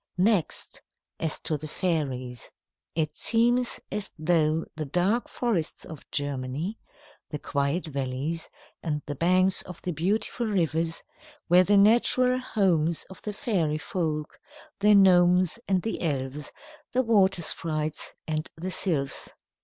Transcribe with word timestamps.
Next, 0.17 0.81
as 1.19 1.39
to 1.41 1.57
the 1.57 1.67
fairies. 1.67 2.49
It 2.95 3.15
seems 3.15 3.79
as 3.91 4.09
though 4.17 4.65
the 4.75 4.85
dark 4.85 5.29
forests 5.29 5.85
of 5.85 6.09
Germany, 6.09 6.79
the 7.29 7.37
quiet 7.37 7.85
valleys, 7.85 8.49
and 8.81 9.03
the 9.05 9.13
banks 9.13 9.61
of 9.61 9.79
the 9.83 9.91
beautiful 9.91 10.47
rivers, 10.47 11.03
were 11.49 11.61
the 11.61 11.77
natural 11.77 12.39
homes 12.39 13.05
of 13.11 13.21
the 13.21 13.31
fairy 13.31 13.77
folk, 13.77 14.39
the 14.79 14.95
gnomes 14.95 15.59
and 15.67 15.83
the 15.83 16.01
elves, 16.01 16.51
the 16.93 17.03
water 17.03 17.43
sprites 17.43 18.15
and 18.27 18.49
the 18.57 18.71
sylphs. 18.71 19.29